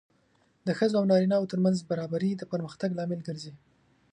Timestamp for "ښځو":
0.77-0.95